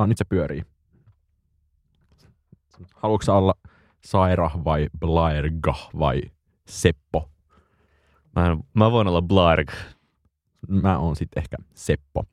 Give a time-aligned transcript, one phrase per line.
[0.00, 0.62] Ah, nyt se pyörii.
[2.94, 3.54] Haluatko olla
[4.04, 6.22] Saira vai Blairga vai
[6.66, 7.30] Seppo?
[8.36, 9.70] Mä, en- mä voin olla Blarg.
[10.68, 12.24] Mä oon sitten ehkä Seppo.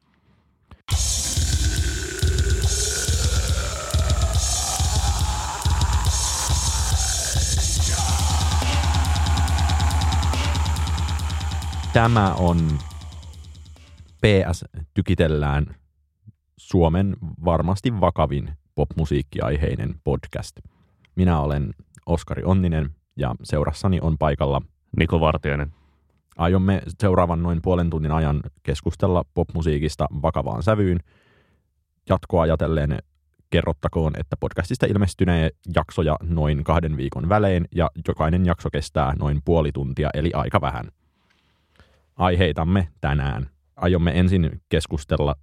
[11.94, 12.78] Tämä on
[14.22, 15.76] PS Tykitellään
[16.68, 17.16] Suomen
[17.46, 20.60] varmasti vakavin popmusiikkiaiheinen podcast.
[21.16, 21.74] Minä olen
[22.06, 24.62] Oskari Onninen ja seurassani on paikalla
[24.98, 25.74] Niko Vartiainen.
[26.38, 31.00] Aiomme seuraavan noin puolen tunnin ajan keskustella popmusiikista vakavaan sävyyn.
[32.10, 33.00] Jatkoa ajatellen
[33.50, 39.72] kerrottakoon, että podcastista ilmestynee jaksoja noin kahden viikon välein ja jokainen jakso kestää noin puoli
[39.72, 40.92] tuntia eli aika vähän.
[42.16, 43.50] Aiheitamme tänään.
[43.76, 45.36] Aiomme ensin keskustella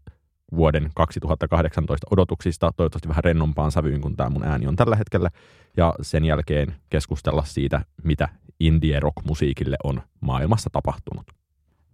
[0.57, 5.31] vuoden 2018 odotuksista, toivottavasti vähän rennompaan sävyyn kuin tämä mun ääni on tällä hetkellä,
[5.77, 8.28] ja sen jälkeen keskustella siitä, mitä
[8.61, 11.27] indie rock-musiikille on maailmassa tapahtunut.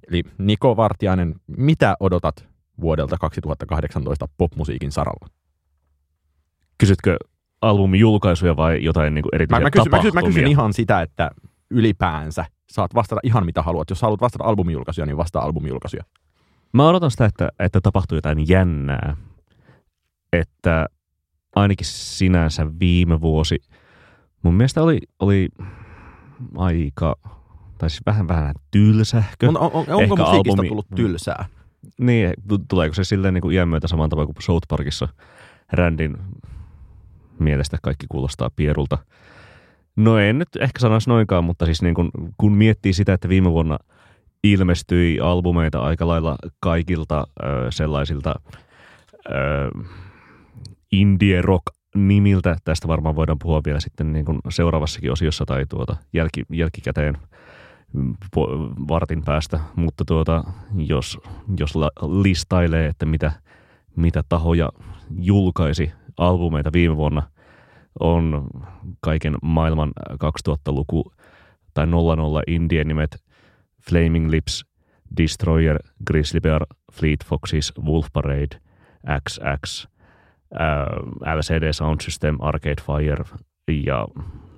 [0.08, 2.48] Eli Niko Vartiainen, mitä odotat
[2.80, 5.28] vuodelta 2018 popmusiikin saralla?
[6.78, 7.16] Kysytkö
[7.60, 10.72] albumin julkaisuja vai jotain niin kuin Mä, erityisiä mä, kysyn, mä, kysyn, mä kysyn ihan
[10.72, 11.30] sitä, että
[11.70, 13.90] ylipäänsä saat vastata ihan mitä haluat.
[13.90, 16.04] Jos haluat vastata albumijulkaisuja, niin vastaa albumijulkaisuja.
[16.72, 19.16] Mä odotan sitä, että, että tapahtuu jotain jännää.
[20.32, 20.86] Että
[21.56, 23.58] ainakin sinänsä viime vuosi
[24.42, 25.48] mun mielestä oli, oli
[26.56, 27.16] aika,
[27.78, 29.48] tai siis vähän vähän tylsähkö.
[29.48, 31.46] On, on, on, onko musiikista albumi- tullut tylsää?
[32.00, 35.08] Niin, tu- tuleeko se silleen niin kuin iän myötä saman tavalla kuin South Parkissa
[35.72, 36.16] Randin
[37.38, 38.98] mielestä kaikki kuulostaa pierulta.
[39.96, 43.50] No en nyt ehkä sanoisi noinkaan, mutta siis niin kun, kun miettii sitä, että viime
[43.50, 43.78] vuonna
[44.44, 48.34] ilmestyi albumeita aika lailla kaikilta ö, sellaisilta
[49.26, 49.32] ö,
[50.92, 52.56] indie rock nimiltä.
[52.64, 57.18] Tästä varmaan voidaan puhua vielä sitten niin kuin seuraavassakin osiossa tai tuota jälki, jälkikäteen
[57.92, 58.14] mm,
[58.88, 60.44] vartin päästä, mutta tuota,
[60.76, 61.18] jos,
[61.58, 61.74] jos
[62.22, 63.32] listailee, että mitä,
[63.96, 64.68] mitä tahoja
[65.18, 67.22] julkaisi albumeita viime vuonna,
[68.00, 68.46] on
[69.00, 71.12] kaiken maailman 2000-luku
[71.74, 73.29] tai 00 indien nimet
[73.88, 74.64] Flaming Lips,
[75.16, 78.60] Destroyer, Grizzly Bear, Fleet Foxes, Wolf Parade,
[79.28, 79.88] XX,
[80.58, 80.86] ää,
[81.36, 83.24] LCD Sound System, Arcade Fire
[83.84, 84.08] ja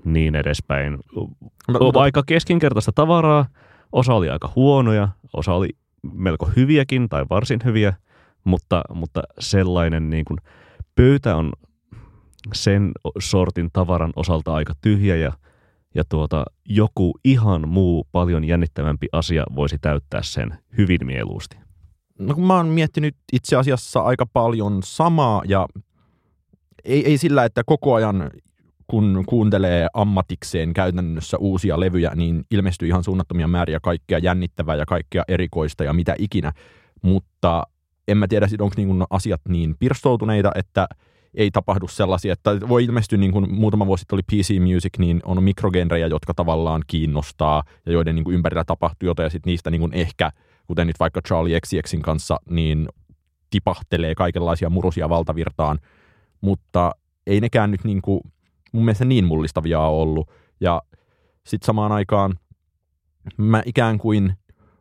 [0.04, 0.92] niin edespäin.
[0.92, 0.98] Mä-
[1.80, 3.46] O- mutta- aika keskinkertaista tavaraa.
[3.92, 5.68] Osa oli aika huonoja, osa oli
[6.12, 7.94] melko hyviäkin tai varsin hyviä,
[8.44, 10.38] mutta, mutta sellainen niin kuin,
[10.94, 11.52] pöytä on
[12.54, 15.32] sen sortin tavaran osalta aika tyhjä ja,
[15.94, 21.56] ja tuota, joku ihan muu paljon jännittävämpi asia voisi täyttää sen hyvin mieluusti.
[22.18, 25.68] No kun mä oon miettinyt itse asiassa aika paljon samaa ja
[26.84, 28.30] ei, ei sillä, että koko ajan
[28.86, 35.22] kun kuuntelee ammatikseen käytännössä uusia levyjä, niin ilmestyy ihan suunnattomia määriä kaikkea jännittävää ja kaikkea
[35.28, 36.52] erikoista ja mitä ikinä.
[37.02, 37.62] Mutta
[38.08, 40.88] en mä tiedä, onko niin asiat niin pirstoutuneita, että
[41.34, 45.20] ei tapahdu sellaisia, että voi ilmestyä niin kuin muutama vuosi sitten oli PC Music, niin
[45.24, 49.70] on mikrogenrejä, jotka tavallaan kiinnostaa ja joiden niin kuin ympärillä tapahtuu jotain ja sitten niistä
[49.70, 50.30] niin kuin ehkä,
[50.66, 52.88] kuten nyt vaikka Charlie XCXin kanssa, niin
[53.50, 55.78] tipahtelee kaikenlaisia murusia valtavirtaan,
[56.40, 56.92] mutta
[57.26, 58.20] ei nekään nyt niin kuin
[58.72, 60.28] mun mielestä niin mullistavia ollut.
[60.60, 60.82] Ja
[61.46, 62.38] sitten samaan aikaan
[63.36, 64.34] mä ikään kuin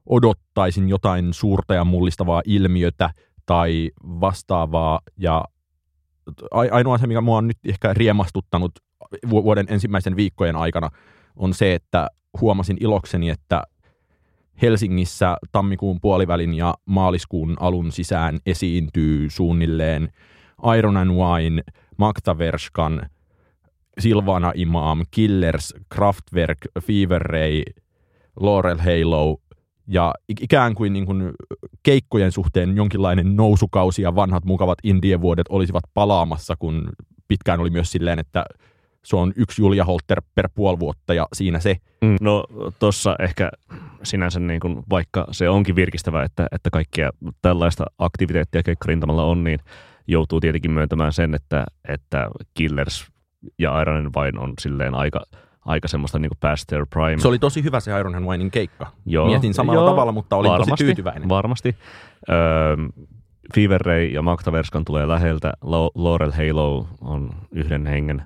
[0.06, 3.10] odottaisin jotain suurta ja mullistavaa ilmiötä
[3.46, 5.00] tai vastaavaa.
[5.18, 5.46] Ja
[6.52, 8.72] ainoa se, mikä mua on nyt ehkä riemastuttanut
[9.30, 10.90] vu- vuoden ensimmäisen viikkojen aikana,
[11.36, 12.08] on se, että
[12.42, 13.64] huomasin ilokseni, että
[14.62, 20.10] Helsingissä tammikuun puolivälin ja maaliskuun alun sisään esiintyy suunnilleen
[20.78, 21.62] Iron and Wine,
[21.98, 23.10] Magda Verskan,
[24.00, 27.64] Silvana Imam, Killers, Kraftwerk, Fever Ray,
[28.40, 29.38] Laurel Halo
[29.88, 31.32] ja ik- ikään kuin, niin kuin
[31.84, 36.90] keikkojen suhteen jonkinlainen nousukausi ja vanhat mukavat indie-vuodet olisivat palaamassa, kun
[37.28, 38.46] pitkään oli myös silleen, että
[39.06, 41.78] se on yksi Julia Holter per puoli vuotta ja siinä se.
[42.02, 42.16] Mm.
[42.22, 42.44] No
[42.80, 43.52] tuossa ehkä
[44.04, 47.10] sinänsä niin kuin, vaikka se onkin virkistävä, että, että kaikkea
[47.42, 49.60] tällaista aktiviteettia keikkarintamalla on, niin
[50.08, 53.08] joutuu tietenkin myöntämään sen, että, että Killers
[53.60, 55.22] ja and Wine on silleen aika,
[55.66, 57.18] aika semmoista niin kuin past their prime.
[57.18, 58.88] Se oli tosi hyvä se Iron Winein keikka.
[59.06, 61.30] Joo, Mietin samalla joo, tavalla, mutta olin varmasti, tosi tyytyväinen.
[61.30, 61.76] Varmasti.
[62.30, 62.76] Öö,
[63.56, 65.54] Fever Ray ja Magda Verskan tulee läheltä.
[65.96, 68.24] Laurel Halo on yhden hengen,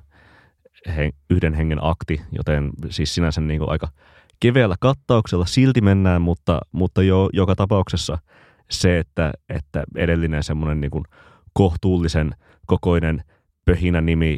[0.96, 3.88] he, yhden hengen akti, joten siis sinänsä niin kuin aika
[4.40, 8.18] keveällä kattauksella silti mennään, mutta, mutta jo joka tapauksessa
[8.70, 11.04] se, että, että edellinen semmoinen niin kuin
[11.54, 12.32] kohtuullisen
[12.66, 13.24] kokoinen
[13.66, 14.38] pöhinä nimi,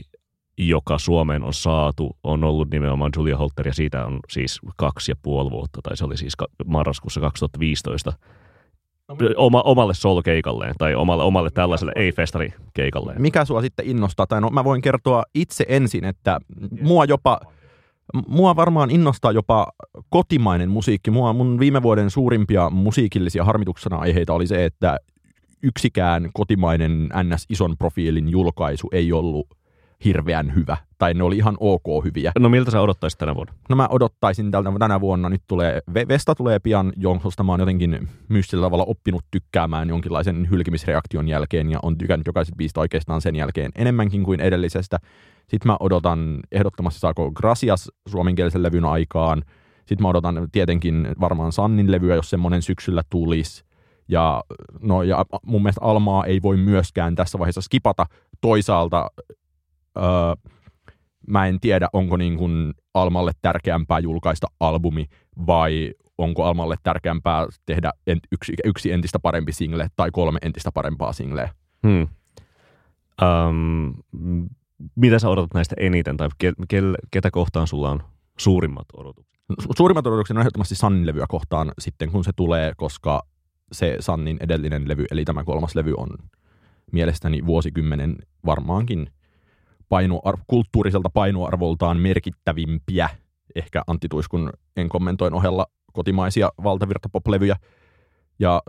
[0.58, 5.16] joka Suomeen on saatu, on ollut nimenomaan Julia Holter, ja siitä on siis kaksi ja
[5.22, 6.34] puoli vuotta, tai se oli siis
[6.66, 8.14] marraskuussa 2015,
[9.36, 13.22] Oma, omalle solkeikalleen tai omalle, omalle tällaiselle ei-festari-keikalleen.
[13.22, 14.28] Mikä sua sitten innostaa?
[14.28, 16.40] Tai no, mä voin kertoa itse ensin, että
[16.82, 17.40] mua jopa,
[18.28, 19.68] mua varmaan innostaa jopa
[20.10, 21.12] kotimainen musiikki.
[21.12, 24.98] Mua, mun viime vuoden suurimpia musiikillisia harmituksena aiheita oli se, että
[25.64, 29.48] yksikään kotimainen NS-ison profiilin julkaisu ei ollut
[30.06, 32.32] hirveän hyvä, tai ne oli ihan ok hyviä.
[32.40, 33.54] No miltä sä odottaisit tänä vuonna?
[33.70, 38.10] No mä odottaisin tältä tänä vuonna, nyt tulee, Vesta tulee pian, josta mä oon jotenkin
[38.30, 43.72] mystillä tavalla oppinut tykkäämään jonkinlaisen hylkimisreaktion jälkeen, ja on tykännyt jokaiset biistä oikeastaan sen jälkeen
[43.76, 44.98] enemmänkin kuin edellisestä.
[45.48, 49.44] Sitten mä odotan ehdottomasti saako Gracias suomenkielisen levyn aikaan.
[49.86, 53.64] Sitten mä odotan tietenkin varmaan Sannin levyä, jos semmoinen syksyllä tulisi.
[54.08, 54.44] Ja,
[54.82, 58.06] no, ja mun mielestä Almaa ei voi myöskään tässä vaiheessa skipata.
[58.42, 59.12] Toisaalta
[59.98, 60.52] öö,
[61.28, 65.06] mä en tiedä, onko niin kuin Almalle tärkeämpää julkaista albumi
[65.48, 71.14] vai onko Almalle tärkeämpää tehdä ent, yksi, yksi entistä parempi single tai kolme entistä parempaa
[71.14, 71.50] singleä.
[71.88, 72.08] Hmm.
[73.22, 73.94] Um,
[74.96, 78.04] mitä sä odotat näistä eniten tai ke, ke, ketä kohtaan sulla on
[78.38, 79.38] suurimmat odotukset?
[79.78, 83.24] Suurimmat odotukset on ehdottomasti Sannin levyä kohtaan sitten, kun se tulee, koska
[83.72, 86.08] se Sannin edellinen levy, eli tämä kolmas levy on
[86.92, 88.16] mielestäni vuosikymmenen
[88.46, 89.10] varmaankin
[89.90, 93.10] painoar- kulttuuriselta painoarvoltaan merkittävimpiä,
[93.56, 97.56] ehkä Antti Tuiskun en kommentoin ohella kotimaisia valtavirtapoplevyjä.
[98.40, 98.62] Ja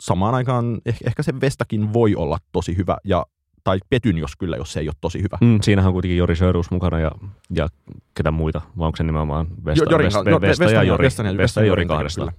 [0.00, 3.26] samaan aikaan ehkä, ehkä se Vestakin voi olla tosi hyvä, ja,
[3.64, 5.38] tai petyn jos kyllä, jos se ei ole tosi hyvä.
[5.40, 7.12] Mm, siinähän on kuitenkin Jori Sörus mukana ja,
[7.54, 7.68] ja
[8.14, 11.04] ketä muita, vai onko se nimenomaan Vesta, jo, Jorin, Vesta, no, Vesta, Vesta, ja Jori,
[11.04, 12.20] Vesta, ja, Vesta ja Jorin kahdesta.
[12.20, 12.32] Kyllä.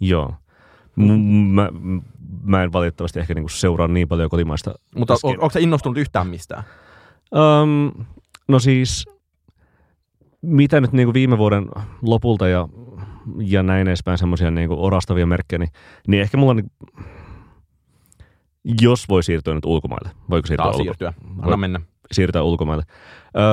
[0.00, 0.34] Joo.
[0.96, 1.68] Mä,
[2.42, 4.74] mä en valitettavasti ehkä niinku seuraa niin paljon kotimaista.
[4.96, 6.64] Mutta on, onko se innostunut yhtään mistään?
[7.34, 8.04] Um,
[8.48, 9.04] no siis,
[10.42, 11.66] mitä nyt niin kuin viime vuoden
[12.02, 12.68] lopulta ja,
[13.38, 15.70] ja näin edespäin semmoisia niin orastavia merkkejä, niin,
[16.06, 16.70] niin ehkä mulla niin,
[18.80, 20.10] jos voi siirtyä nyt ulkomaille.
[20.30, 20.66] Voiko siirtyä?
[20.66, 21.12] ulko- siirtyä.
[21.30, 21.80] Anna voi mennä.
[22.12, 22.84] Siirtyä ulkomaille.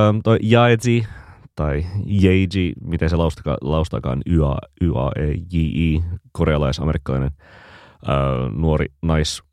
[0.10, 1.06] Um, toi Jaeji
[1.56, 1.86] tai
[2.24, 9.44] Yeji, miten se laustaka, laustakaan, YA, YAEJI, korealais-amerikkalainen uh, nuori nais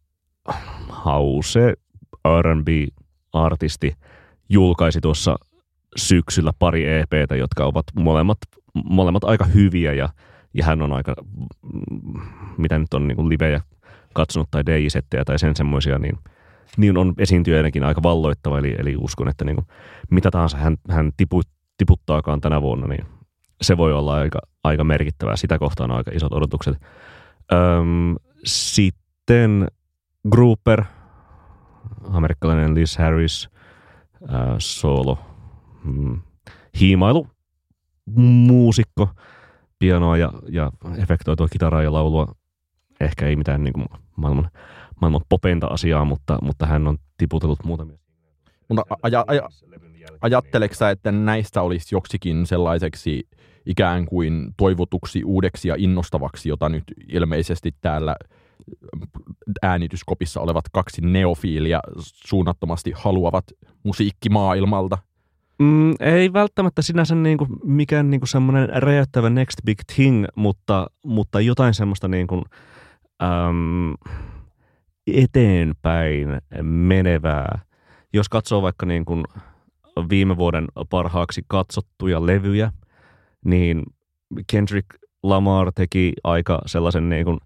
[0.88, 1.74] hause
[2.42, 2.68] R&B
[3.32, 3.92] artisti
[4.48, 5.36] julkaisi tuossa
[5.96, 8.38] syksyllä pari EPtä, jotka ovat molemmat,
[8.84, 10.08] molemmat aika hyviä ja,
[10.54, 11.14] ja hän on aika,
[12.56, 13.60] mitä nyt on niin livejä
[14.14, 16.18] katsonut tai DJ-settejä tai sen semmoisia, niin,
[16.76, 18.58] niin on esiintyjänäkin aika valloittava.
[18.58, 19.66] Eli, eli uskon, että niin kuin,
[20.10, 21.40] mitä tahansa hän, hän tipu,
[21.76, 23.06] tiputtaakaan tänä vuonna, niin
[23.62, 25.36] se voi olla aika, aika merkittävää.
[25.36, 26.76] Sitä kohtaan on aika isot odotukset.
[27.52, 29.68] Öm, sitten
[30.30, 30.84] Grouper,
[32.10, 33.48] amerikkalainen Liz Harris,
[34.28, 35.18] ää, solo,
[35.84, 36.20] mm,
[36.80, 37.26] hiimailu,
[38.16, 39.08] muusikko,
[39.78, 42.34] pianoa ja, ja efektoitua kitaraa ja laulua.
[43.00, 43.86] Ehkä ei mitään niin kuin
[44.16, 44.50] maailman,
[45.00, 47.98] maailman popeinta asiaa, mutta, mutta hän on tiputellut muutamia.
[48.68, 49.48] Mutta aja, aja,
[50.20, 53.28] ajatteleksä, että näistä olisi joksikin sellaiseksi
[53.66, 58.16] ikään kuin toivotuksi uudeksi ja innostavaksi, jota nyt ilmeisesti täällä
[59.62, 63.44] äänityskopissa olevat kaksi neofiilia suunnattomasti haluavat
[63.82, 64.98] musiikkimaailmalta?
[65.58, 71.74] Mm, ei välttämättä sinänsä niinku mikään niinku semmoinen räjäyttävä next big thing, mutta, mutta jotain
[71.74, 72.44] semmoista niinku,
[73.22, 73.94] äm,
[75.06, 76.28] eteenpäin
[76.62, 77.58] menevää.
[78.12, 79.22] Jos katsoo vaikka niinku
[80.10, 82.72] viime vuoden parhaaksi katsottuja levyjä,
[83.44, 83.82] niin
[84.50, 84.86] Kendrick
[85.22, 87.38] Lamar teki aika sellaisen niin kuin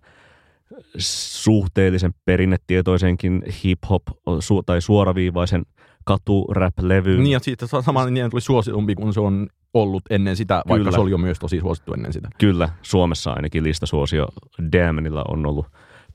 [0.98, 4.02] suhteellisen perinnetietoisenkin hip-hop
[4.40, 5.62] su- tai suoraviivaisen
[6.04, 7.18] katu-rap-levy.
[7.18, 10.74] Niin ja siitä samaan niin tuli suositumpi, kun se on ollut ennen sitä, Kyllä.
[10.74, 12.28] vaikka se oli jo myös tosi suosittu ennen sitä.
[12.38, 14.28] Kyllä, Suomessa ainakin listasuosio
[14.72, 15.66] Damonilla on ollut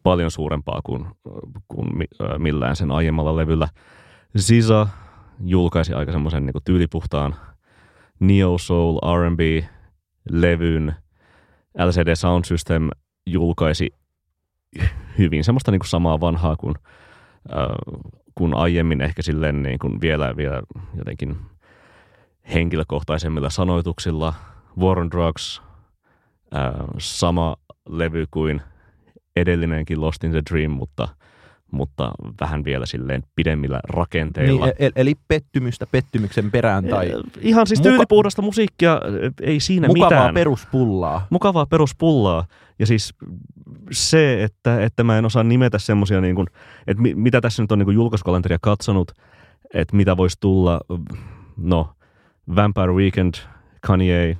[0.03, 1.05] paljon suurempaa kuin,
[1.67, 1.87] kuin
[2.37, 3.67] millään sen aiemmalla levyllä.
[4.35, 4.87] Sisa
[5.43, 7.35] julkaisi aika semmoisen niin tyylipuhtaan
[8.19, 10.95] Neo Soul R&B-levyn.
[11.85, 12.89] LCD Sound System
[13.25, 13.89] julkaisi
[15.17, 16.75] hyvin semmoista niin kuin samaa vanhaa kuin,
[18.35, 20.61] kuin aiemmin ehkä silleen niin kuin vielä, vielä
[20.97, 21.37] jotenkin
[22.53, 24.33] henkilökohtaisemmilla sanoituksilla.
[24.79, 25.61] War on Drugs,
[26.97, 27.55] sama
[27.89, 28.61] levy kuin
[29.35, 31.07] edellinenkin Lost in the Dream, mutta,
[31.71, 34.65] mutta vähän vielä silleen pidemmillä rakenteilla.
[34.65, 37.13] Niin, e- eli pettymystä pettymyksen perään tai...
[37.41, 39.01] Ihan siis Muka- tyylipuhdasta musiikkia,
[39.41, 40.33] ei siinä mukavaa mitään.
[40.33, 41.27] peruspullaa.
[41.29, 42.45] mukavaa peruspullaa.
[42.79, 43.13] Ja siis
[43.91, 46.47] se, että, että mä en osaa nimetä semmosia, niin kuin,
[46.87, 49.11] että mi, mitä tässä nyt on niin julkaisukalenteria katsonut,
[49.73, 50.81] että mitä voisi tulla,
[51.57, 51.89] no,
[52.55, 53.33] Vampire Weekend,
[53.81, 54.37] Kanye, äh,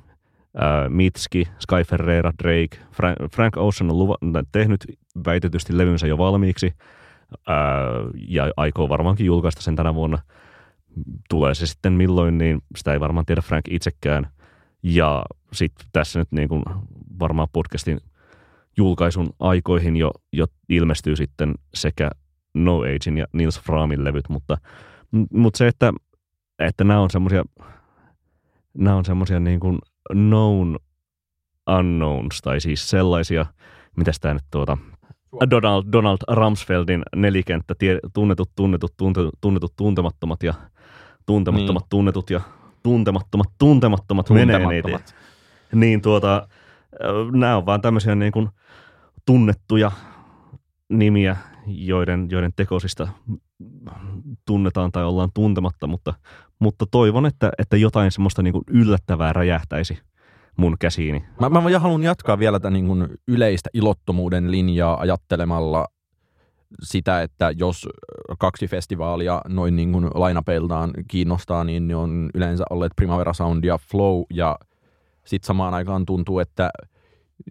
[0.88, 4.14] Mitski, Sky Ferreira, Drake, Frank, Frank Ocean on luva,
[4.52, 4.84] tehnyt
[5.26, 6.72] väitetysti levynsä jo valmiiksi
[7.48, 7.54] äh,
[8.28, 10.18] ja aikoo varmaankin julkaista sen tänä vuonna.
[11.30, 14.30] Tulee se sitten milloin, niin sitä ei varmaan tiedä Frank itsekään.
[14.82, 16.62] Ja sitten tässä nyt niin kuin
[17.18, 18.00] varmaan podcastin
[18.76, 22.10] julkaisun aikoihin jo, jo ilmestyy sitten sekä
[22.54, 24.58] No Agein ja Nils Fraamin levyt, mutta,
[25.32, 25.92] mutta se, että,
[26.58, 27.44] että nämä on semmoisia
[28.78, 29.78] nämä on semmoisia niin kuin
[30.12, 30.76] known
[31.70, 33.46] unknowns, tai siis sellaisia,
[33.96, 34.78] mitä tämä nyt tuota,
[35.50, 40.54] Donald, Donald Rumsfeldin nelikenttä, tie, tunnetut, tunnetut, tunnetut, tunnetut, tuntemattomat ja
[41.26, 41.88] tuntemattomat, Niin.
[41.90, 42.40] tunnetut ja
[42.82, 44.60] tuntemattomat, tuntemattomat menee.
[44.60, 45.14] Tuntemattomat.
[45.74, 46.48] Niin tuota,
[47.32, 48.48] nämä on vaan tämmöisiä niin kuin
[49.26, 49.90] tunnettuja
[50.88, 53.08] nimiä, joiden, joiden tekosista
[54.46, 56.14] tunnetaan tai ollaan tuntematta, mutta,
[56.58, 59.98] mutta toivon, että, että jotain semmoista niin kuin yllättävää räjähtäisi
[60.58, 61.24] mun käsiini.
[61.40, 65.86] Mä, mä haluan jatkaa vielä tätä niin kuin yleistä ilottomuuden linjaa ajattelemalla
[66.82, 67.88] sitä, että jos
[68.38, 73.78] kaksi festivaalia noin niin kuin lainapeiltaan kiinnostaa, niin ne on yleensä olleet Primavera Sound ja
[73.78, 74.58] Flow, ja
[75.24, 76.70] sitten samaan aikaan tuntuu, että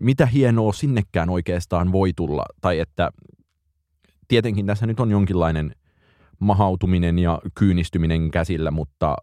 [0.02, 3.12] mitä hienoa sinnekään oikeastaan voi tulla, tai että
[4.28, 5.72] tietenkin tässä nyt on jonkinlainen
[6.40, 9.16] mahautuminen ja kyynistyminen käsillä, mutta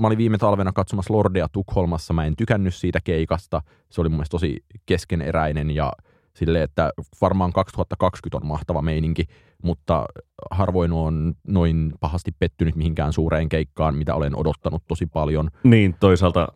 [0.00, 4.16] mä olin viime talvena katsomassa Lordea Tukholmassa, mä en tykännyt siitä keikasta, se oli mun
[4.16, 5.92] mielestä tosi keskeneräinen ja
[6.34, 9.24] sille, että varmaan 2020 on mahtava meininki,
[9.62, 10.06] mutta
[10.50, 15.50] harvoin on noin pahasti pettynyt mihinkään suureen keikkaan, mitä olen odottanut tosi paljon.
[15.62, 16.48] Niin, toisaalta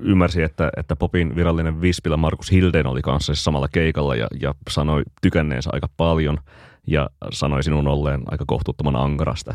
[0.00, 4.54] ymmärsin, että, että Popin virallinen Vispilä Markus Hilden oli kanssa siis samalla keikalla ja, ja
[4.70, 6.38] sanoi tykänneensä aika paljon
[6.86, 9.54] ja sanoi sinun olleen aika kohtuuttoman ankarasta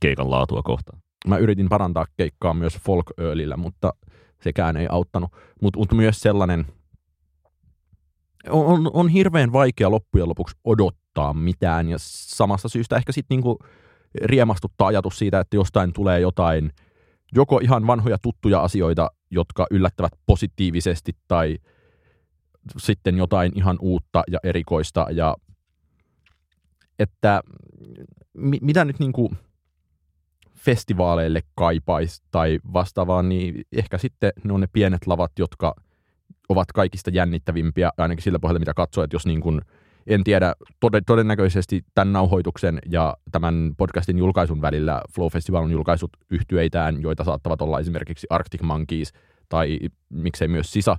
[0.00, 0.98] keikan laatua kohtaan.
[1.26, 3.92] Mä yritin parantaa keikkaa myös folk öölillä, mutta
[4.42, 5.32] sekään ei auttanut.
[5.62, 6.66] Mutta mut myös sellainen,
[8.50, 13.58] on, on, on hirveän vaikea loppujen lopuksi odottaa mitään ja samasta syystä ehkä sitten niinku
[14.24, 16.72] riemastuttaa ajatus siitä, että jostain tulee jotain,
[17.34, 21.58] joko ihan vanhoja tuttuja asioita, jotka yllättävät positiivisesti tai
[22.76, 25.36] sitten jotain ihan uutta ja erikoista ja
[26.98, 27.42] että
[28.34, 29.30] mi, mitä nyt niinku
[30.56, 35.74] festivaaleille kaipaisi tai vastaavaa, niin ehkä sitten ne on ne pienet lavat, jotka
[36.48, 39.60] ovat kaikista jännittävimpiä, ainakin sillä pohjalta, mitä katsoo, että jos niin kuin,
[40.06, 46.10] en tiedä, tode, todennäköisesti tämän nauhoituksen ja tämän podcastin julkaisun välillä Flow Festival on julkaisut
[46.30, 49.12] yhtyeitään, joita saattavat olla esimerkiksi Arctic Monkeys
[49.48, 50.98] tai miksei myös Sisa.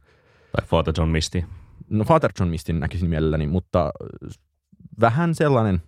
[0.52, 1.44] Tai Father John Misty.
[1.90, 3.92] No Father John Mistin näkisin mielelläni, mutta
[5.00, 5.82] vähän sellainen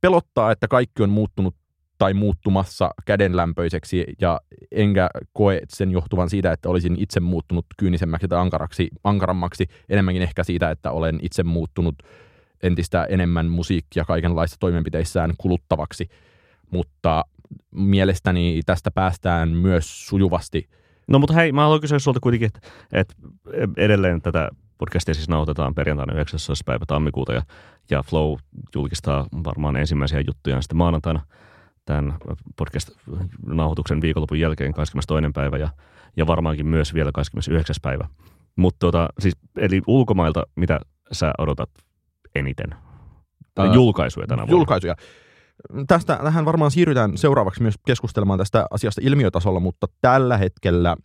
[0.00, 1.54] pelottaa, että kaikki on muuttunut
[1.98, 4.40] tai muuttumassa kädenlämpöiseksi ja
[4.72, 10.44] enkä koe sen johtuvan siitä, että olisin itse muuttunut kyynisemmäksi tai ankaraksi, ankarammaksi, enemmänkin ehkä
[10.44, 11.94] siitä, että olen itse muuttunut
[12.62, 16.08] entistä enemmän musiikkia kaikenlaista toimenpiteissään kuluttavaksi,
[16.70, 17.24] mutta
[17.70, 20.68] mielestäni tästä päästään myös sujuvasti.
[21.08, 22.60] No mutta hei, mä haluan kysyä sulta kuitenkin, että,
[22.92, 23.14] että
[23.76, 26.64] edelleen tätä podcastia siis nauhoitetaan perjantaina 19.
[26.66, 27.42] päivä tammikuuta ja,
[27.90, 28.36] ja Flow
[28.74, 31.22] julkistaa varmaan ensimmäisiä juttuja sitten maanantaina
[31.88, 32.14] tämän
[32.56, 35.32] podcast-nauhoituksen viikonlopun jälkeen 22.
[35.34, 35.68] päivä ja,
[36.16, 37.76] ja varmaankin myös vielä 29.
[37.82, 38.08] päivä.
[38.56, 40.80] Mutta tota, siis, eli ulkomailta, mitä
[41.12, 41.70] sä odotat
[42.34, 42.74] eniten?
[43.58, 44.52] Ää, julkaisuja tänä vuonna.
[44.52, 44.96] Julkaisuja.
[45.86, 50.96] Tästä, tähän varmaan siirrytään seuraavaksi myös keskustelemaan tästä asiasta ilmiötasolla, mutta tällä hetkellä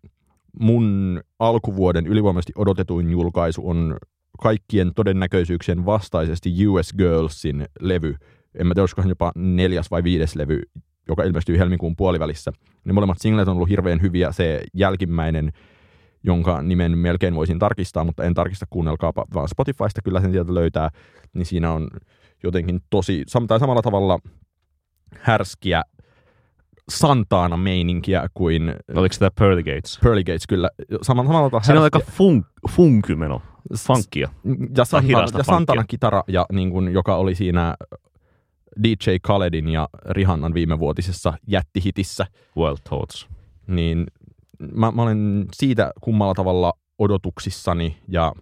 [0.59, 3.97] mun alkuvuoden ylivoimaisesti odotetuin julkaisu on
[4.41, 8.15] kaikkien todennäköisyyksien vastaisesti US Girlsin levy.
[8.55, 10.61] En mä tiedä, olisikohan jopa neljäs vai viides levy,
[11.07, 12.51] joka ilmestyy helmikuun puolivälissä.
[12.85, 14.31] Ne molemmat singlet on ollut hirveän hyviä.
[14.31, 15.51] Se jälkimmäinen,
[16.23, 20.89] jonka nimen melkein voisin tarkistaa, mutta en tarkista, kuunnelkaapa vaan Spotifysta, kyllä sen sieltä löytää,
[21.33, 21.87] niin siinä on
[22.43, 24.19] jotenkin tosi, tai samalla tavalla
[25.19, 25.83] härskiä
[26.89, 29.99] Santaana meininkiä kuin Oliko sitä Pearly Gates?
[30.03, 30.69] Pearly Gates kyllä.
[31.01, 33.41] Samalla, samalla tavalla Siinä on aika fun- funkymeno,
[33.77, 34.29] funkia.
[34.77, 37.75] ja, hidasta ja Santana kitara, ja niin kuin, joka oli siinä
[38.83, 42.25] DJ Khaledin ja Rihannan viimevuotisessa jättihitissä,
[42.57, 43.27] Wild Thoughts.
[43.67, 44.07] niin
[44.75, 48.33] mä, mä olen siitä kummalla tavalla odotuksissani ja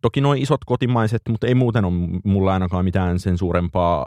[0.00, 4.06] toki noin isot kotimaiset, mutta ei muuten ole mulla ainakaan mitään sen suurempaa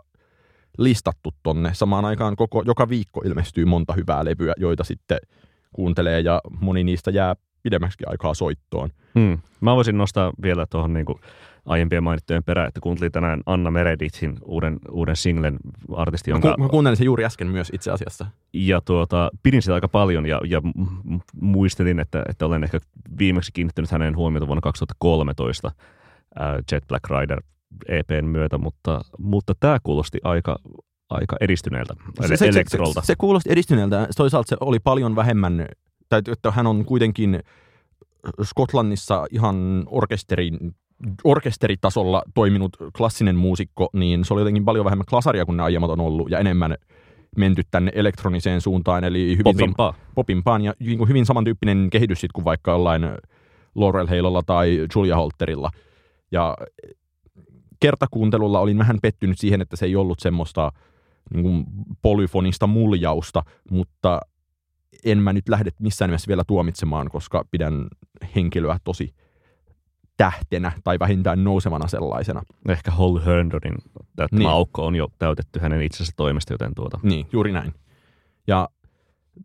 [0.77, 1.73] listattu tonne.
[1.73, 5.17] Samaan aikaan koko, joka viikko ilmestyy monta hyvää levyä, joita sitten
[5.73, 8.89] kuuntelee ja moni niistä jää pidemmäksi aikaa soittoon.
[9.19, 9.37] Hmm.
[9.61, 11.05] Mä voisin nostaa vielä tuohon niin
[11.65, 15.57] aiempien mainittujen perään, että kuuntelin tänään Anna Meredithin uuden, uuden singlen
[15.95, 16.47] artisti, jonka...
[16.47, 18.25] Mä, ku, mä kuuntelin sen juuri äsken myös itse asiassa.
[18.53, 20.61] Ja tuota, pidin sitä aika paljon ja, ja
[21.41, 22.79] muistelin, että, että olen ehkä
[23.19, 25.71] viimeksi kiinnittänyt hänen huomiota vuonna 2013
[26.41, 27.41] äh, Jet Black Rider
[27.87, 30.59] EPn myötä, mutta, mutta tämä kuulosti aika,
[31.09, 31.93] aika edistyneeltä,
[32.27, 33.01] se, se, elektrolta.
[33.01, 34.07] Se, se, se kuulosti edistyneeltä.
[34.17, 35.67] Toisaalta se oli paljon vähemmän,
[36.09, 37.39] tai että hän on kuitenkin
[38.43, 40.75] Skotlannissa ihan orkesterin
[41.23, 45.99] orkesteritasolla toiminut klassinen muusikko, niin se oli jotenkin paljon vähemmän klasaria kuin ne aiemmat on
[45.99, 46.75] ollut ja enemmän
[47.37, 49.91] menty tänne elektroniseen suuntaan, eli hyvin, popimpaa.
[49.91, 53.03] Sam- popimpaan ja niin hyvin samantyyppinen kehitys sit kuin vaikka jollain
[53.75, 55.71] Laurel Halolla tai Julia Holterilla.
[56.31, 56.57] Ja
[57.79, 60.71] kertakuuntelulla olin vähän pettynyt siihen, että se ei ollut semmoista
[61.33, 61.65] niin kuin
[62.01, 64.19] polyfonista muljausta, mutta
[65.05, 67.87] en mä nyt lähde missään nimessä vielä tuomitsemaan, koska pidän
[68.35, 69.13] henkilöä tosi
[70.17, 72.41] tähtenä tai vähintään nousevana sellaisena.
[72.69, 73.75] Ehkä Holly Herndonin
[74.15, 74.49] täyttämä niin.
[74.49, 76.99] aukko on jo täytetty hänen itsensä toimesta, joten tuota.
[77.03, 77.73] Niin, juuri näin.
[78.47, 78.69] Ja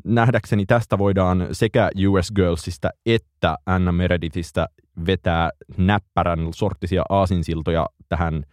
[0.05, 4.69] nähdäkseni tästä voidaan sekä US Girlsista että Anna Meredithistä
[5.07, 8.45] vetää näppärän sorttisia aasinsiltoja tähän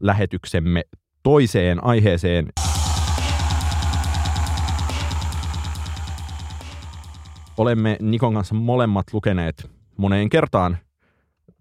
[0.00, 0.82] lähetyksemme
[1.22, 2.48] toiseen aiheeseen.
[7.56, 10.78] Olemme Nikon kanssa molemmat lukeneet moneen kertaan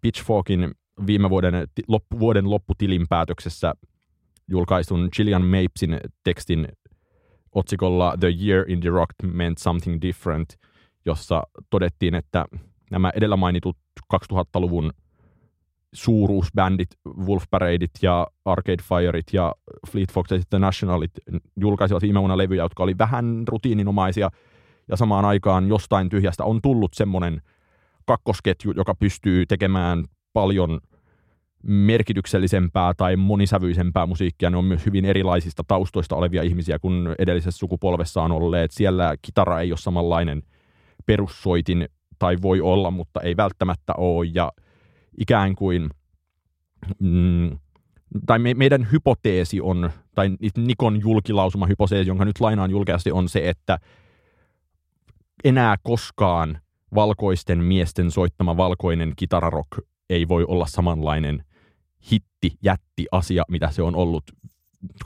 [0.02, 0.72] Pitchforkin
[1.08, 1.54] viime vuoden,
[1.88, 3.74] loppu, vuoden lopputilinpäätöksessä
[4.48, 6.68] julkaistun Gillian Mapesin tekstin
[7.56, 10.50] otsikolla The Year in the Rock Meant Something Different,
[11.06, 12.46] jossa todettiin, että
[12.92, 13.78] nämä edellä mainitut
[14.16, 14.92] 2000-luvun
[15.94, 16.90] suuruusbändit,
[17.26, 19.56] Wolf Paradeit ja Arcade Fireit ja
[19.92, 21.12] Fleet Foxes Nationalit
[21.60, 24.30] julkaisivat viime vuonna levyjä, jotka oli vähän rutiininomaisia.
[24.88, 27.42] Ja samaan aikaan jostain tyhjästä on tullut semmoinen
[28.08, 30.80] kakkosketju, joka pystyy tekemään paljon
[31.64, 34.50] merkityksellisempää tai monisävyisempää musiikkia.
[34.50, 38.72] Ne on myös hyvin erilaisista taustoista olevia ihmisiä kuin edellisessä sukupolvessa on olleet.
[38.72, 40.44] Siellä kitara ei ole samanlainen
[41.06, 41.90] perussoitin,
[42.20, 44.30] tai voi olla, mutta ei välttämättä ole.
[44.34, 44.52] Ja
[45.18, 45.90] ikään kuin,
[47.00, 47.60] mm,
[48.26, 53.50] tai me, meidän hypoteesi on, tai Nikon julkilausuma hypoteesi, jonka nyt lainaan julkeasti, on se,
[53.50, 53.80] että
[55.44, 56.60] enää koskaan
[56.96, 59.68] valkoisten miesten soittama valkoinen kitararok
[60.10, 61.44] ei voi olla samanlainen
[62.12, 64.24] hitti, jätti asia, mitä se on ollut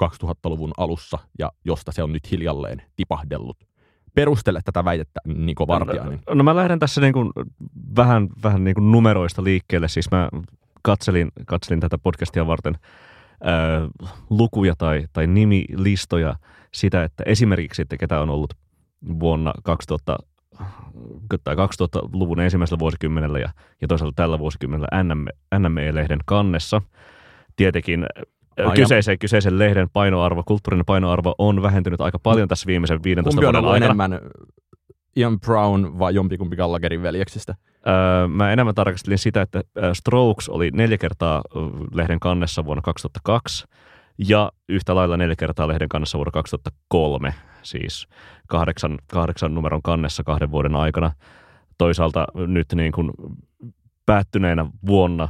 [0.03, 3.57] 2000-luvun alussa ja josta se on nyt hiljalleen tipahdellut.
[4.13, 6.19] Perustele tätä väitettä, Niko Vartiainen.
[6.27, 7.31] No, no mä lähden tässä niin kuin
[7.95, 9.87] vähän, vähän niin kuin numeroista liikkeelle.
[9.87, 10.29] Siis mä
[10.81, 16.35] katselin, katselin tätä podcastia varten äh, lukuja tai, tai nimilistoja
[16.73, 18.53] sitä, että esimerkiksi, että ketä on ollut
[19.19, 20.17] vuonna 2000
[21.43, 23.49] tai 2000-luvun ensimmäisellä vuosikymmenellä ja,
[23.81, 26.81] ja toisaalta tällä vuosikymmenellä NME, NME-lehden kannessa.
[27.55, 28.05] Tietenkin
[28.75, 33.65] kyseisen, kyseisen lehden painoarvo, kulttuurinen painoarvo on vähentynyt aika paljon tässä viimeisen 15 Kumpi vuoden
[33.65, 33.85] aikana.
[33.85, 34.19] enemmän
[35.15, 37.55] Ian Brown vai jompikumpi Gallagherin veljeksistä?
[37.87, 39.61] Öö, mä enemmän tarkastelin sitä, että
[39.93, 41.41] Strokes oli neljä kertaa
[41.93, 43.67] lehden kannessa vuonna 2002
[44.17, 48.07] ja yhtä lailla neljä kertaa lehden kannessa vuonna 2003, siis
[48.47, 51.11] kahdeksan, kahdeksan numeron kannessa kahden vuoden aikana.
[51.77, 53.11] Toisaalta nyt niin kuin
[54.05, 55.29] päättyneenä vuonna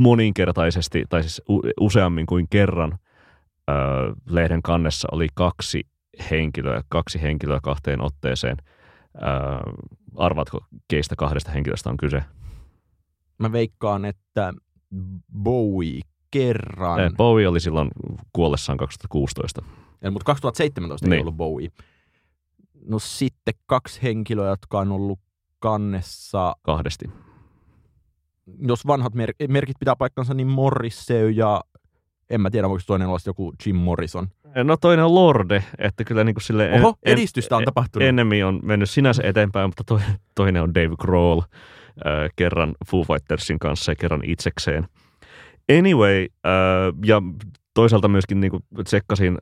[0.00, 1.42] moninkertaisesti, tai siis
[1.80, 2.98] useammin kuin kerran
[3.70, 3.76] öö,
[4.28, 5.86] lehden kannessa oli kaksi
[6.30, 8.56] henkilöä, kaksi henkilöä kahteen otteeseen.
[9.22, 9.28] Öö,
[10.16, 12.22] arvaatko, keistä kahdesta henkilöstä on kyse?
[13.38, 14.52] Mä veikkaan, että
[15.42, 16.00] Bowie
[16.34, 17.00] kerran.
[17.00, 17.88] Ei, Bowie oli silloin
[18.32, 19.62] kuollessaan 2016.
[20.02, 21.12] Ja, mutta 2017 niin.
[21.12, 21.68] ei ollut Bowie.
[22.88, 25.20] No sitten kaksi henkilöä, jotka on ollut
[25.58, 26.56] kannessa.
[26.62, 27.04] Kahdesti.
[28.58, 31.60] Jos vanhat mer- merkit pitää paikkansa, niin Morrissey ja
[32.30, 34.28] en mä tiedä, voiko toinen olla joku Jim Morrison.
[34.64, 38.08] No toinen on Lorde, että kyllä niin kuin sille Oho, en, edistystä on en, tapahtunut.
[38.08, 40.00] Ennemmin on mennyt sinänsä eteenpäin, mutta to,
[40.34, 44.88] toinen on Dave Grohl äh, kerran Foo Fightersin kanssa ja kerran itsekseen.
[45.78, 47.22] Anyway, äh, ja
[47.74, 49.38] toisaalta myöskin niin kuin tsekkasin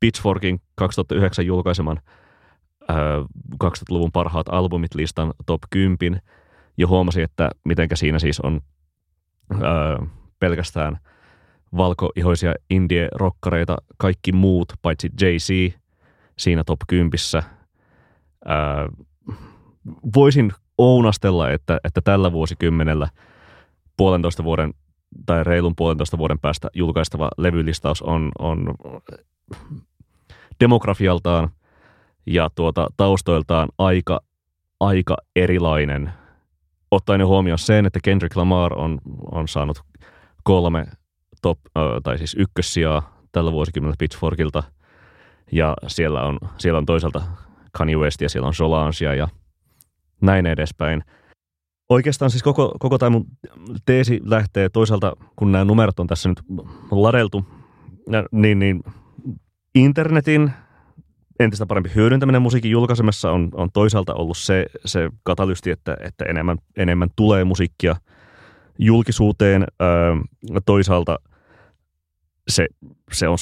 [0.00, 2.00] Pitchforkin 2009 julkaiseman
[2.90, 2.96] äh,
[3.64, 6.20] 2000-luvun parhaat albumit listan top 10
[6.78, 8.60] ja huomasin, että mitenkä siinä siis on
[9.52, 10.08] äh,
[10.38, 10.98] pelkästään
[11.76, 15.74] valkoihoisia indie-rokkareita, kaikki muut paitsi Jay-Z
[16.38, 17.10] siinä top 10.
[17.36, 17.44] Äh,
[20.14, 23.08] voisin ounastella, että, että tällä vuosikymmenellä
[23.96, 24.74] puolentoista vuoden
[25.26, 28.74] tai reilun puolentoista vuoden päästä julkaistava levylistaus on, on
[30.60, 31.50] demografialtaan
[32.26, 34.20] ja tuota, taustoiltaan aika,
[34.80, 36.12] aika erilainen.
[36.90, 38.98] Ottaen huomioon sen, että Kendrick Lamar on,
[39.32, 39.82] on saanut
[40.42, 40.86] kolme
[41.42, 41.58] top,
[42.02, 44.62] tai siis ykkössijaa tällä vuosikymmenellä Pitchforkilta.
[45.52, 47.22] Ja siellä on, siellä on toisaalta
[47.72, 49.28] Kanye West ja siellä on Solange ja
[50.20, 51.04] näin edespäin.
[51.92, 53.26] Oikeastaan siis koko, koko tämä mun
[53.84, 56.40] teesi lähtee toisaalta, kun nämä numerot on tässä nyt
[56.90, 57.44] ladeltu,
[58.32, 58.82] niin, niin
[59.74, 60.50] internetin
[61.40, 66.58] entistä parempi hyödyntäminen musiikin julkaisemassa on, on toisaalta ollut se, se katalysti, että, että enemmän,
[66.76, 67.96] enemmän tulee musiikkia
[68.78, 69.66] julkisuuteen.
[69.82, 70.16] Öö,
[70.66, 71.18] toisaalta
[72.48, 72.66] se,
[73.12, 73.38] se on,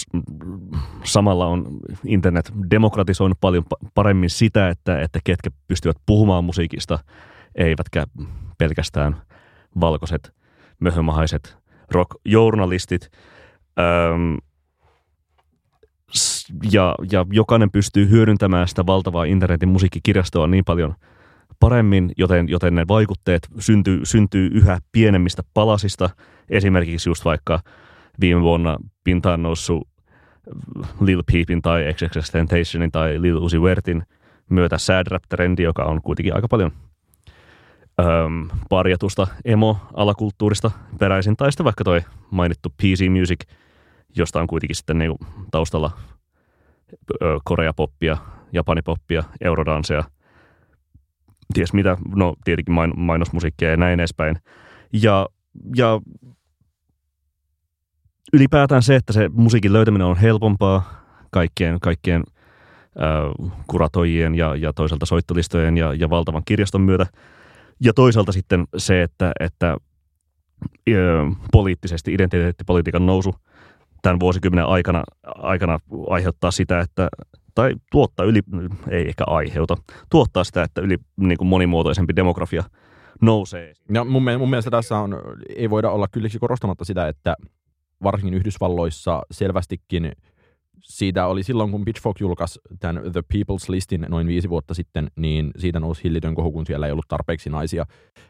[1.04, 1.66] samalla on
[2.06, 6.98] internet demokratisoinut paljon paremmin sitä, että, että ketkä pystyvät puhumaan musiikista,
[7.54, 8.06] eivätkä
[8.58, 9.22] pelkästään
[9.80, 10.32] valkoiset,
[10.80, 11.56] möhömahaiset
[11.90, 13.10] rock-journalistit.
[13.78, 14.14] Öö,
[16.72, 20.94] ja, ja jokainen pystyy hyödyntämään sitä valtavaa internetin musiikkikirjastoa niin paljon
[21.60, 26.10] paremmin, joten, joten ne vaikutteet syntyy, syntyy yhä pienemmistä palasista.
[26.48, 27.60] Esimerkiksi just vaikka
[28.20, 29.88] viime vuonna pintaan noussut
[31.00, 34.02] Lil Peepin tai XXXTentacionin tai Lil Uzi Vertin
[34.50, 36.72] myötä sad rap-trendi, joka on kuitenkin aika paljon
[38.00, 43.40] öm, parjatusta emo-alakulttuurista peräisin, tai sitten vaikka toi mainittu PC Music–
[44.16, 45.14] josta on kuitenkin sitten niin
[45.50, 45.90] taustalla
[47.44, 48.16] koreapoppia,
[48.52, 50.04] japanipoppia, eurodanseja,
[51.54, 54.38] ties mitä, no tietenkin main, mainosmusiikkia ja näin edespäin.
[54.92, 55.28] Ja,
[55.76, 56.00] ja
[58.32, 62.24] ylipäätään se, että se musiikin löytäminen on helpompaa kaikkien, kaikkien
[62.96, 67.06] äh, kuratoijien ja, ja toisaalta soittolistojen ja, ja valtavan kirjaston myötä.
[67.84, 70.96] Ja toisaalta sitten se, että, että äh,
[71.52, 73.34] poliittisesti identiteettipolitiikan nousu–
[74.02, 77.08] tämän vuosikymmenen aikana, aikana aiheuttaa sitä, että
[77.54, 78.40] tai tuottaa yli,
[78.88, 79.76] ei ehkä aiheuta,
[80.10, 82.64] tuottaa sitä, että yli niin kuin monimuotoisempi demografia
[83.22, 83.72] nousee.
[83.92, 85.18] Ja mun, mun mielestä tässä on,
[85.56, 87.36] ei voida olla kylliksi korostamatta sitä, että
[88.02, 90.12] varsinkin Yhdysvalloissa selvästikin
[90.82, 95.50] siitä oli silloin, kun Pitchfork julkaisi tämän The People's Listin noin viisi vuotta sitten, niin
[95.56, 97.86] siitä nousi hillitön kohu, kun siellä ei ollut tarpeeksi naisia.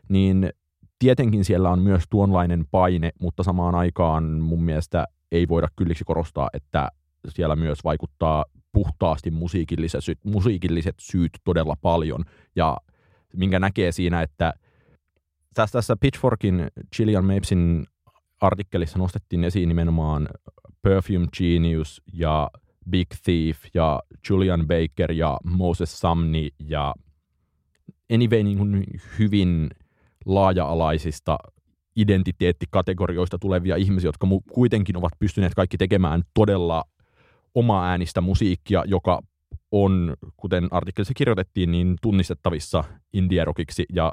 [0.08, 0.50] Niin
[0.98, 6.48] tietenkin siellä on myös tuonlainen paine, mutta samaan aikaan mun mielestä ei voida kylliksi korostaa,
[6.52, 6.88] että
[7.28, 12.24] siellä myös vaikuttaa puhtaasti musiikilliset, musiikilliset syyt todella paljon.
[12.56, 12.76] Ja
[13.36, 14.52] minkä näkee siinä, että
[15.54, 17.86] tässä, tässä Pitchforkin Gillian Mapesin
[18.40, 20.28] artikkelissa nostettiin esiin nimenomaan
[20.82, 22.50] Perfume Genius ja
[22.90, 24.00] Big Thief ja
[24.30, 26.94] Julian Baker ja Moses Samni ja
[28.12, 28.86] anyway niin kuin
[29.18, 29.70] hyvin
[30.26, 31.38] laaja-alaisista
[31.96, 36.84] identiteettikategorioista tulevia ihmisiä, jotka mu- kuitenkin ovat pystyneet kaikki tekemään todella
[37.54, 39.22] omaa äänistä musiikkia, joka
[39.72, 44.12] on, kuten artikkelissa kirjoitettiin, niin tunnistettavissa indie-rockiksi ja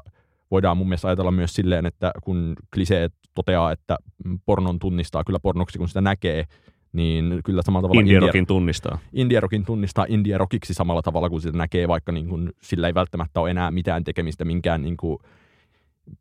[0.52, 3.98] voidaan mun mielestä ajatella myös silleen, että kun kliseet toteaa, että
[4.46, 6.46] pornon tunnistaa kyllä pornoksi, kun sitä näkee,
[6.94, 9.00] niin kyllä samalla tavalla Indie-rockin indie, tunnistaa.
[9.14, 13.52] Indie-rockin tunnistaa indie-rockiksi samalla tavalla, kun sitä näkee, vaikka niin kuin, sillä ei välttämättä ole
[13.52, 15.18] enää mitään tekemistä minkään niin kuin,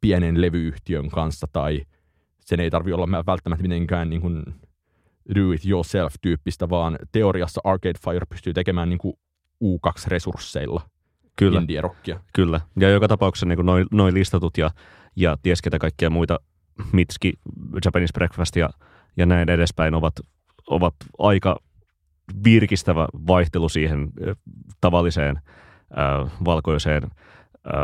[0.00, 1.82] pienen levyyhtiön kanssa tai
[2.40, 4.42] sen ei tarvi olla välttämättä mitenkään niin kuin
[5.34, 9.14] do it yourself tyyppistä, vaan teoriassa Arcade Fire pystyy tekemään niin kuin
[9.64, 10.80] U2-resursseilla
[11.36, 11.60] Kyllä.
[11.60, 12.20] indie-rockia.
[12.32, 14.70] Kyllä, ja joka tapauksessa niin noin noi listatut ja,
[15.16, 16.40] ja ties ketä kaikkia muita,
[16.92, 17.32] Mitski,
[17.84, 18.70] Japanese Breakfast ja,
[19.16, 20.14] ja näin edespäin ovat,
[20.66, 21.56] ovat aika
[22.44, 24.08] virkistävä vaihtelu siihen
[24.80, 27.12] tavalliseen äh, valkoiseen äh,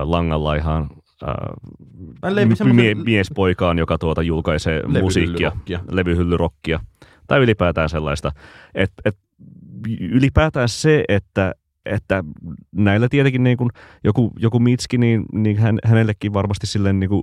[0.03, 0.91] langanlaihaan
[1.23, 5.53] äh, mie- miespoikaan, joka tuota julkaisee musiikkia,
[5.91, 6.81] levyhyllyrokkia,
[7.27, 8.33] tai ylipäätään sellaista.
[8.75, 9.17] Et, et,
[10.01, 11.55] ylipäätään se, että
[11.87, 12.25] että
[12.73, 13.71] näillä tietenkin niin kuin
[14.05, 17.23] joku, joku Mitski, niin, niin hän, hänellekin varmasti silleen niin kuin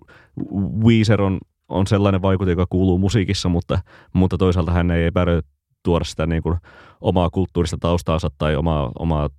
[0.84, 1.38] Weezer on,
[1.70, 3.80] on sellainen vaikute, joka kuuluu musiikissa, mutta,
[4.14, 5.42] mutta toisaalta hän ei epäröi
[5.84, 6.58] tuoda sitä niin kuin
[7.02, 9.30] omaa kulttuurista taustaansa tai omaa, omaa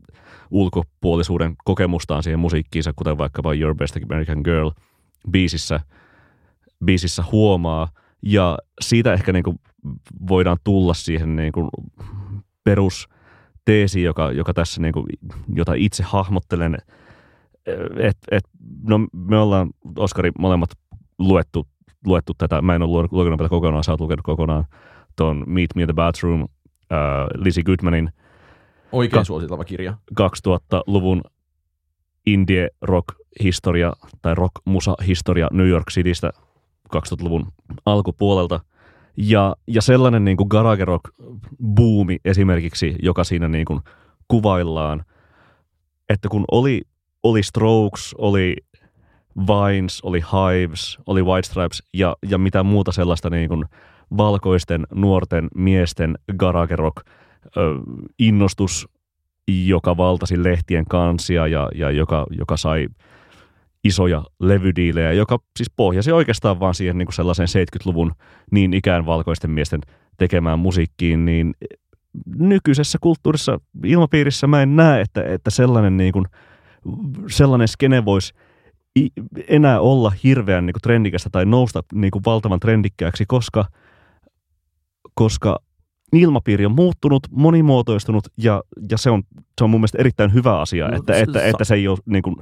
[0.50, 4.70] ulkopuolisuuden kokemustaan siihen musiikkiinsa, kuten vaikkapa Your Best American Girl
[5.30, 5.80] biisissä,
[6.84, 7.88] biisissä huomaa.
[8.22, 9.56] Ja siitä ehkä niin kuin
[10.28, 11.68] voidaan tulla siihen niin kuin
[13.70, 15.06] perusteesiin, joka, joka tässä, niin kuin,
[15.54, 16.78] jota itse hahmottelen.
[17.98, 18.44] Et, et,
[18.82, 20.70] no, me ollaan, Oskari, molemmat
[21.18, 21.66] luettu,
[22.06, 22.62] luettu tätä.
[22.62, 24.64] Mä en ole lukenut tätä kokonaan, sä oot lukenut kokonaan
[25.16, 26.48] tuon Meet Me in the Bathroom, uh,
[27.34, 28.10] Lizzie Goodmanin–
[28.92, 29.94] Oikein suositeltava kirja.
[30.20, 31.22] 2000-luvun
[32.26, 33.06] indie rock
[33.42, 36.30] historia tai rock musa historia New York Citystä
[36.96, 37.46] 2000-luvun
[37.86, 38.60] alkupuolelta.
[39.22, 41.04] Ja, ja sellainen niin kuin garage rock
[41.76, 43.80] buumi esimerkiksi, joka siinä niin kuin
[44.28, 45.04] kuvaillaan,
[46.08, 46.82] että kun oli,
[47.22, 48.56] oli Strokes, oli
[49.36, 53.64] Vines, oli Hives, oli White Stripes ja, ja mitä muuta sellaista niin kuin
[54.16, 57.06] valkoisten nuorten miesten garage rock
[57.56, 57.60] ö,
[58.18, 58.88] innostus,
[59.48, 62.88] joka valtasi lehtien kansia ja, ja joka, joka sai
[63.84, 68.12] isoja levydiilejä, joka siis pohjasi oikeastaan vaan siihen niin kuin sellaiseen 70-luvun
[68.50, 69.80] niin ikään valkoisten miesten
[70.18, 71.54] tekemään musiikkiin, niin
[72.38, 76.24] nykyisessä kulttuurissa, ilmapiirissä mä en näe, että, että sellainen, niin kuin,
[77.28, 78.32] sellainen skene voisi
[79.48, 83.64] enää olla hirveän niin kuin trendikästä tai nousta niin kuin valtavan trendikkääksi, koska,
[85.14, 85.58] koska
[86.12, 89.22] ilmapiiri on muuttunut, monimuotoistunut ja, ja se, on,
[89.58, 92.22] se on mun mielestä erittäin hyvä asia, no, että, että, että se ei ole niin
[92.22, 92.36] kuin,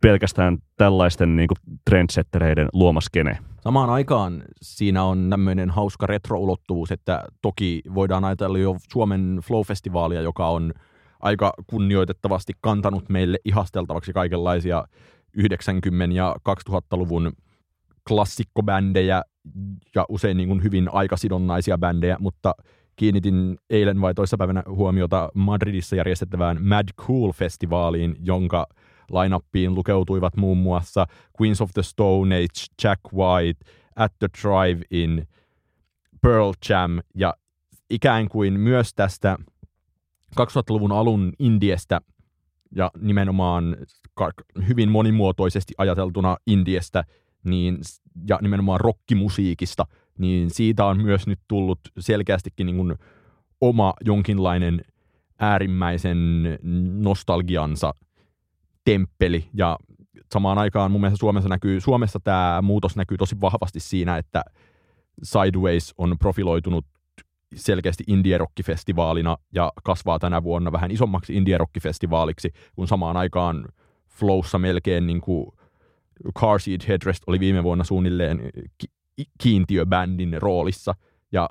[0.00, 3.38] pelkästään tällaisten niin kuin trendsettereiden luomaskene.
[3.60, 10.48] Samaan aikaan siinä on tämmöinen hauska retro-ulottuvuus, että toki voidaan ajatella jo Suomen Flow-festivaalia, joka
[10.48, 10.72] on
[11.20, 14.84] aika kunnioitettavasti kantanut meille ihasteltavaksi kaikenlaisia
[15.38, 17.32] 90- ja 2000-luvun
[18.08, 19.22] klassikkobändejä
[19.94, 22.54] ja usein niin kuin hyvin aikasidonnaisia bändejä, mutta
[22.96, 28.66] kiinnitin eilen vai toissapäivänä huomiota Madridissa järjestettävään Mad Cool-festivaaliin, jonka
[29.10, 31.06] lainappiin lukeutuivat muun muassa
[31.40, 33.64] Queens of the Stone Age, Jack White,
[33.96, 35.26] At the Drive-In,
[36.22, 37.34] Pearl Jam ja
[37.90, 39.36] ikään kuin myös tästä
[40.40, 42.00] 2000-luvun alun Indiestä
[42.76, 43.76] ja nimenomaan
[44.68, 47.04] hyvin monimuotoisesti ajateltuna Indiestä
[47.46, 47.78] niin,
[48.28, 49.86] ja nimenomaan rockimusiikista,
[50.18, 52.94] niin siitä on myös nyt tullut selkeästikin niin kuin
[53.60, 54.80] oma jonkinlainen
[55.38, 56.18] äärimmäisen
[56.92, 57.94] nostalgiansa
[58.84, 59.48] temppeli.
[59.54, 59.78] Ja
[60.32, 64.42] samaan aikaan mun mielestä Suomessa näkyy, Suomessa tämä muutos näkyy tosi vahvasti siinä, että
[65.22, 66.84] Sideways on profiloitunut
[67.54, 73.68] selkeästi indie-rockifestivaalina ja kasvaa tänä vuonna vähän isommaksi indie-rockifestivaaliksi, kun samaan aikaan
[74.08, 75.46] Flowssa melkein niin kuin
[76.38, 80.94] Car Seat Headrest oli viime vuonna suunnilleen ki- kiintiöbändin roolissa.
[81.32, 81.48] Ja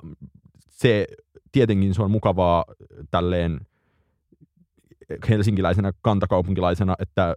[0.68, 1.06] se
[1.52, 2.64] tietenkin se on mukavaa
[3.10, 3.60] tälleen
[5.28, 7.36] helsinkiläisenä kantakaupunkilaisena, että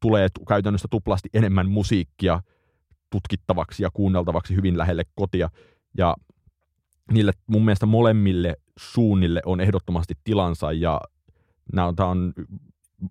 [0.00, 2.40] tulee käytännössä tuplasti enemmän musiikkia
[3.10, 5.50] tutkittavaksi ja kuunneltavaksi hyvin lähelle kotia.
[5.98, 6.16] Ja
[7.12, 11.00] niille mun mielestä molemmille suunnille on ehdottomasti tilansa ja
[11.96, 12.32] tämä on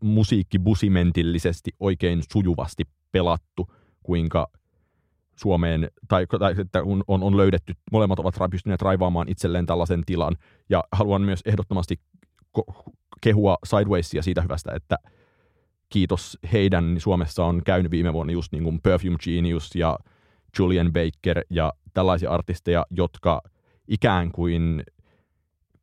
[0.01, 3.67] musiikkibusimentillisesti oikein sujuvasti pelattu,
[4.03, 4.47] kuinka
[5.35, 10.37] Suomeen, tai, tai että on, on, löydetty, molemmat ovat pystyneet raivaamaan itselleen tällaisen tilan,
[10.69, 11.99] ja haluan myös ehdottomasti
[13.21, 14.97] kehua Sidewaysia siitä hyvästä, että
[15.89, 19.99] kiitos heidän, niin Suomessa on käynyt viime vuonna just niin kuin Perfume Genius ja
[20.59, 23.41] Julian Baker ja tällaisia artisteja, jotka
[23.87, 24.83] ikään kuin,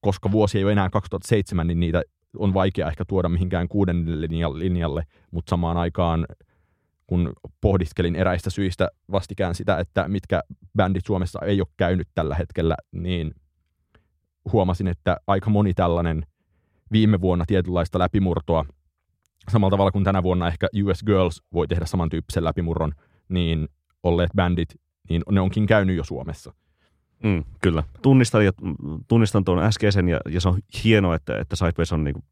[0.00, 2.02] koska vuosi ei ole enää 2007, niin niitä
[2.36, 4.20] on vaikea ehkä tuoda mihinkään kuuden
[4.54, 6.26] linjalle, mutta samaan aikaan
[7.08, 10.42] kun pohdiskelin eräistä syistä vastikään sitä, että mitkä
[10.76, 13.34] bändit Suomessa ei ole käynyt tällä hetkellä, niin
[14.52, 16.26] huomasin, että aika moni tällainen
[16.92, 18.64] viime vuonna tietynlaista läpimurtoa,
[19.50, 22.92] samalla tavalla kuin tänä vuonna ehkä US Girls voi tehdä samantyyppisen läpimurron,
[23.28, 23.68] niin
[24.02, 24.74] olleet bändit,
[25.08, 26.52] niin ne onkin käynyt jo Suomessa.
[27.22, 27.82] Mm, kyllä.
[28.02, 28.52] Tunnistan, ja,
[29.08, 32.24] tunnistan tuon äskeisen ja, ja se on hienoa, että, että Sideways on niinku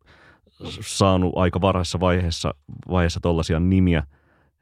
[0.81, 2.55] saanut aika varhaisessa vaiheessa,
[2.89, 4.03] vaiheessa tuollaisia nimiä,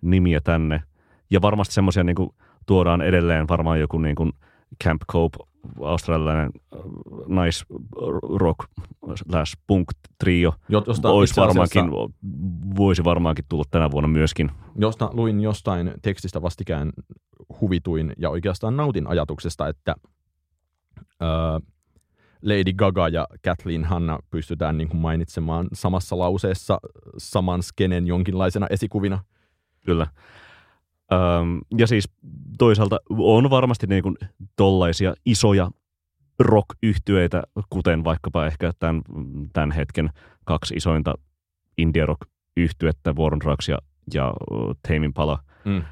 [0.04, 0.82] nimiä tänne.
[1.30, 2.34] Ja varmasti semmoisia niinku
[2.66, 4.30] tuodaan edelleen varmaan joku niinku
[4.84, 5.38] Camp Cope,
[5.80, 6.80] australialainen äh,
[7.44, 7.64] nice
[8.38, 8.58] rock
[9.14, 9.88] slash punk
[10.18, 11.84] trio, josta olisi varmaankin,
[12.76, 14.50] voisi varmaankin tulla tänä vuonna myöskin.
[14.76, 16.92] Josta luin jostain tekstistä vastikään
[17.60, 19.94] huvituin ja oikeastaan nautin ajatuksesta, että
[22.42, 26.78] Lady Gaga ja Kathleen Hanna pystytään niin kuin mainitsemaan samassa lauseessa
[27.18, 29.24] saman skenen jonkinlaisena esikuvina.
[29.84, 30.06] Kyllä.
[31.12, 32.08] Öm, ja siis
[32.58, 34.16] toisaalta on varmasti niin kuin
[34.56, 35.70] tollaisia isoja
[36.38, 36.68] rock
[37.70, 39.02] kuten vaikkapa ehkä tämän,
[39.52, 40.10] tämän hetken
[40.44, 41.14] kaksi isointa
[41.78, 42.20] indie rock
[42.56, 43.78] yhtyettä Warren Drugs ja,
[44.14, 44.32] ja
[44.88, 45.38] Tame Impala.
[45.64, 45.82] Mm.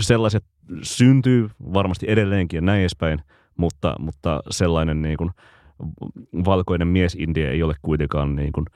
[0.00, 0.44] Sellaiset
[0.82, 3.22] syntyy varmasti edelleenkin ja näin edespäin–
[3.60, 5.30] mutta, mutta sellainen niin kuin
[6.44, 8.66] valkoinen mies India ei ole kuitenkaan niin kuin,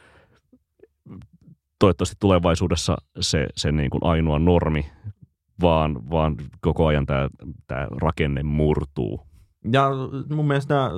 [1.84, 4.86] toivottavasti tulevaisuudessa se, se niin kuin ainoa normi,
[5.60, 7.28] vaan, vaan koko ajan tämä,
[7.66, 9.20] tämä rakenne murtuu.
[9.72, 9.90] Ja
[10.34, 10.90] mun mielestä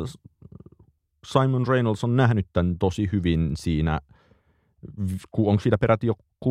[1.27, 4.01] Simon Reynolds on nähnyt tämän tosi hyvin siinä
[5.37, 6.49] onko siitä peräti jo 6-7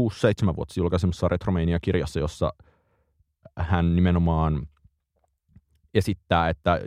[0.55, 2.53] vuotta julkaisemassa Retromania-kirjassa, jossa
[3.57, 4.67] hän nimenomaan
[5.93, 6.79] esittää, että,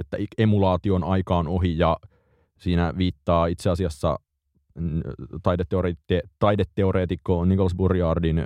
[0.00, 1.96] että emulaation aika on ohi ja
[2.58, 4.18] siinä viittaa itse asiassa
[5.42, 8.42] taideteoreetikko, taideteoreetikko Nicholas Burjardin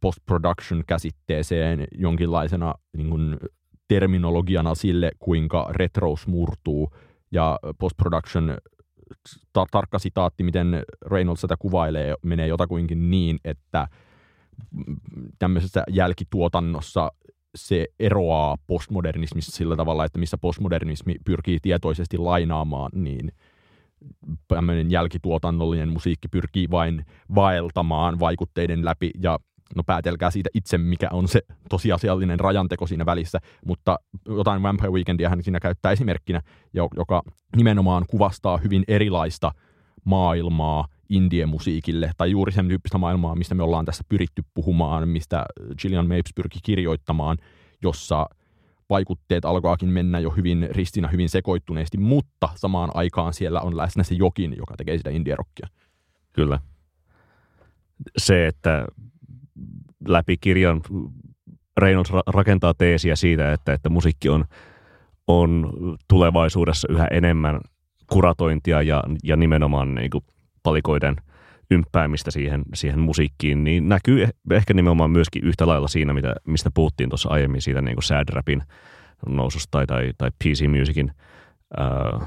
[0.00, 3.36] post-production-käsitteeseen jonkinlaisena niin kuin,
[3.88, 6.90] terminologiana sille, kuinka retrous murtuu.
[7.30, 8.58] Ja post-production,
[9.52, 13.88] ta- tarkka sitaatti, miten Reynolds sitä kuvailee, menee jotakuinkin niin, että
[15.38, 17.12] tämmöisessä jälkituotannossa
[17.54, 23.32] se eroaa postmodernismista sillä tavalla, että missä postmodernismi pyrkii tietoisesti lainaamaan, niin
[24.48, 29.38] tämmöinen jälkituotannollinen musiikki pyrkii vain vaeltamaan vaikutteiden läpi ja
[29.76, 35.28] no päätelkää siitä itse, mikä on se tosiasiallinen rajanteko siinä välissä, mutta jotain Vampire Weekendia
[35.28, 37.22] hän siinä käyttää esimerkkinä, joka
[37.56, 39.52] nimenomaan kuvastaa hyvin erilaista
[40.04, 45.46] maailmaa indie-musiikille, tai juuri sen tyyppistä maailmaa, mistä me ollaan tässä pyritty puhumaan, mistä
[45.82, 47.36] Gillian Mapes pyrki kirjoittamaan,
[47.82, 48.26] jossa
[48.90, 54.14] vaikutteet alkaakin mennä jo hyvin ristinä, hyvin sekoittuneesti, mutta samaan aikaan siellä on läsnä se
[54.14, 55.68] jokin, joka tekee sitä indie-rockia.
[56.32, 56.58] Kyllä.
[58.16, 58.86] Se, että
[60.08, 60.80] läpi kirjan
[61.76, 64.44] Reynolds rakentaa teesiä siitä, että, että musiikki on,
[65.26, 65.72] on
[66.08, 67.60] tulevaisuudessa yhä enemmän
[68.12, 70.24] kuratointia ja, ja nimenomaan niin kuin
[70.62, 71.16] palikoiden
[71.70, 76.70] ymppäämistä siihen, siihen musiikkiin, niin näkyy eh, ehkä nimenomaan myöskin yhtä lailla siinä, mitä, mistä
[76.74, 78.62] puhuttiin tuossa aiemmin siitä niin kuin sad rapin
[79.26, 81.12] noususta tai, tai, tai PC Musicin,
[81.76, 82.26] ää,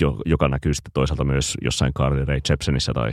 [0.00, 3.12] jo, joka näkyy sitten toisaalta myös jossain Carly Rae Jepsenissä tai,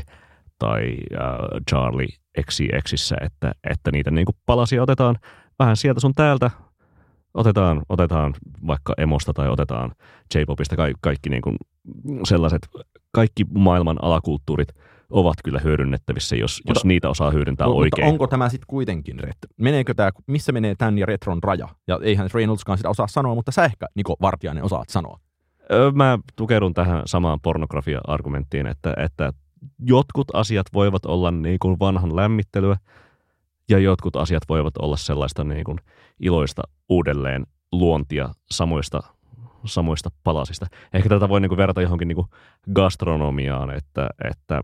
[0.59, 1.37] tai ää,
[1.69, 2.07] Charlie
[2.41, 5.15] XCXissä, että, että niitä niin kuin palasia otetaan
[5.59, 6.51] vähän sieltä sun täältä,
[7.33, 8.33] otetaan, otetaan
[8.67, 9.91] vaikka emosta tai otetaan
[10.35, 11.57] J-popista, kaikki, kaikki niin kuin
[12.23, 12.67] sellaiset,
[13.11, 14.67] kaikki maailman alakulttuurit
[15.09, 18.07] ovat kyllä hyödynnettävissä, jos, mutta, jos niitä osaa hyödyntää mutta oikein.
[18.07, 21.67] onko tämä sitten kuitenkin, ret- meneekö tämä, missä menee tämän ja retron raja?
[21.87, 25.19] Ja eihän Reynoldskaan sitä osaa sanoa, mutta sä ehkä, Niko Vartiainen, osaat sanoa.
[25.93, 29.33] Mä tukeudun tähän samaan pornografia-argumenttiin, että, että
[29.79, 32.77] jotkut asiat voivat olla niin kuin vanhan lämmittelyä
[33.69, 35.77] ja jotkut asiat voivat olla sellaista niin kuin
[36.19, 38.99] iloista uudelleen luontia samoista,
[39.65, 40.65] samoista palasista.
[40.93, 42.27] Ehkä tätä voi niin kuin verrata johonkin niin kuin
[42.73, 44.61] gastronomiaan, että, että,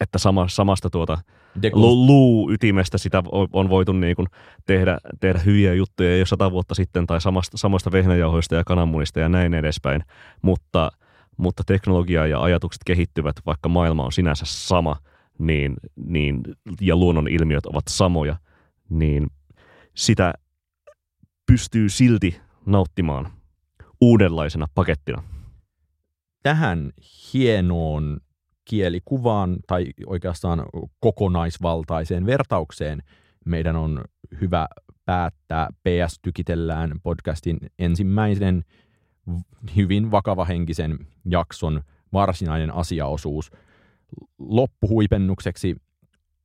[0.00, 1.18] että sama, samasta tuota
[1.72, 4.28] luu-ytimestä sitä on voitu niin kuin
[4.66, 9.28] tehdä, tehdä hyviä juttuja jo sata vuotta sitten tai samasta, samoista vehnäjauhoista ja kananmunista ja
[9.28, 10.02] näin edespäin,
[10.42, 10.90] mutta–
[11.38, 14.96] mutta teknologia ja ajatukset kehittyvät, vaikka maailma on sinänsä sama,
[15.38, 16.40] niin, niin,
[16.80, 18.36] ja luonnon ilmiöt ovat samoja,
[18.90, 19.26] niin
[19.94, 20.34] sitä
[21.46, 23.32] pystyy silti nauttimaan
[24.00, 25.22] uudenlaisena pakettina.
[26.42, 26.92] Tähän
[27.32, 28.20] hienoon
[28.68, 30.64] kielikuvaan tai oikeastaan
[31.00, 33.02] kokonaisvaltaiseen vertaukseen
[33.44, 34.04] meidän on
[34.40, 34.68] hyvä
[35.04, 38.64] päättää PS Tykitellään podcastin ensimmäisen
[39.76, 43.50] hyvin vakavahenkisen jakson varsinainen asiaosuus.
[44.38, 45.76] Loppuhuipennukseksi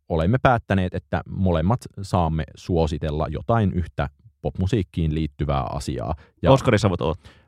[0.09, 4.09] olemme päättäneet, että molemmat saamme suositella jotain yhtä
[4.41, 6.15] popmusiikkiin liittyvää asiaa.
[6.41, 7.01] Ja Oskari, sä voit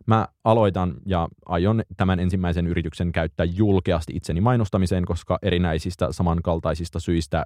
[0.05, 7.45] Mä aloitan ja aion tämän ensimmäisen yrityksen käyttää julkeasti itseni mainostamiseen, koska erinäisistä samankaltaisista syistä,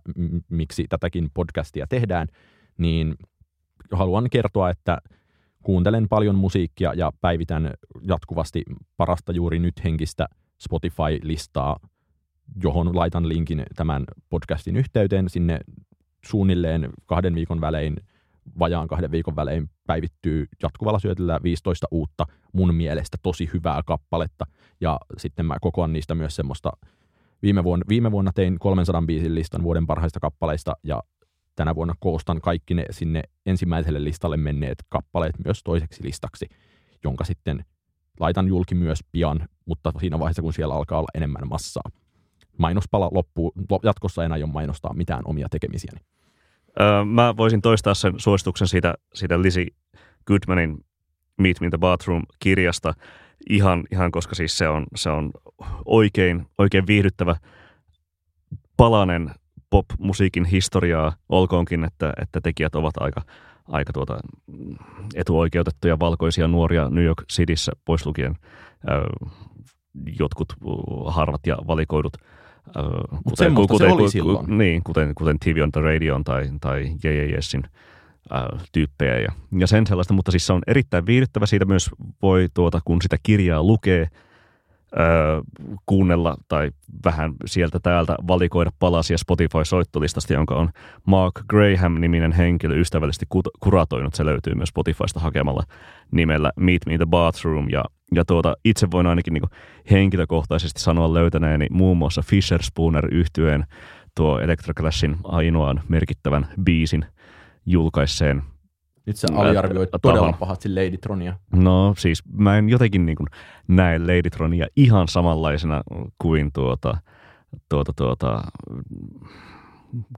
[0.50, 2.28] miksi tätäkin podcastia tehdään,
[2.78, 3.16] niin
[3.92, 4.98] haluan kertoa, että
[5.64, 8.64] kuuntelen paljon musiikkia ja päivitän jatkuvasti
[8.98, 10.28] parasta juuri nyt henkistä
[10.62, 11.80] Spotify-listaa,
[12.64, 15.30] johon laitan linkin tämän podcastin yhteyteen.
[15.30, 15.60] Sinne
[16.26, 17.96] suunnilleen kahden viikon välein,
[18.60, 24.46] vajaan kahden viikon välein päivittyy jatkuvalla syötellä 15 uutta mun mielestä tosi hyvää kappaletta.
[24.82, 26.72] Ja sitten mä kokoan niistä myös semmoista,
[27.42, 31.04] viime vuonna, viime vuonna tein 300 biisin listan vuoden parhaista kappaleista ja
[31.56, 36.48] tänä vuonna koostan kaikki ne sinne ensimmäiselle listalle menneet kappaleet myös toiseksi listaksi,
[37.04, 37.66] jonka sitten
[38.20, 41.92] laitan julki myös pian, mutta siinä vaiheessa, kun siellä alkaa olla enemmän massaa.
[42.58, 46.00] Mainospala loppuu, jatkossa ei ole mainostaa mitään omia tekemisiäni.
[47.06, 49.68] Mä voisin toistaa sen suosituksen siitä, siitä Lizzie
[50.28, 50.86] Goodmanin
[51.38, 52.94] Meet Me in the Bathroom-kirjasta,
[53.50, 55.32] ihan, ihan koska siis se on, se on
[55.86, 57.36] oikein, oikein viihdyttävä
[58.78, 59.32] palanen
[59.70, 63.22] pop-musiikin historiaa, olkoonkin, että, että tekijät ovat aika,
[63.68, 64.20] aika tuota,
[65.16, 68.36] etuoikeutettuja valkoisia nuoria New York Cityssä, pois lukien
[68.90, 69.30] äh,
[70.20, 70.54] jotkut
[71.08, 72.14] harvat ja valikoidut
[73.30, 74.58] kuten, kuten, se oli silloin.
[74.58, 77.64] Niin, kuten, kuten TV on the Radio tai, tai JJSin
[78.34, 81.46] äh, tyyppejä ja, ja sen sellaista, mutta siis se on erittäin viihdyttävä.
[81.46, 81.90] Siitä myös
[82.22, 84.08] voi, tuota, kun sitä kirjaa lukee,
[85.00, 85.42] öö,
[85.86, 86.72] kuunnella tai
[87.06, 90.70] vähän sieltä täältä valikoida palasia Spotify-soittolistasta, jonka on
[91.06, 93.26] Mark Graham-niminen henkilö ystävällisesti
[93.60, 94.14] kuratoinut.
[94.14, 95.64] Se löytyy myös Spotifysta hakemalla
[96.12, 97.70] nimellä Meet Me in the Bathroom.
[97.70, 97.86] Ja,
[98.16, 99.44] ja tuota, itse voin ainakin niin
[99.92, 103.66] henkilökohtaisesti sanoa löytäneeni muun muassa Fisher Spooner yhtyeen
[104.16, 107.06] tuo Electroclashin ainoan merkittävän biisin
[107.66, 108.44] julkaisseen
[109.10, 111.34] nyt sä aliarvioit todella pahasti Ladytronia.
[111.54, 113.28] No siis mä en jotenkin niin kuin
[113.68, 115.84] näe Ladytronia ihan samanlaisena
[116.22, 116.98] kuin tuota,
[117.70, 118.44] tuota, tuota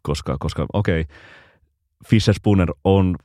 [0.02, 1.16] koska, koska okei, okay,
[2.08, 3.16] Fisher Spooner on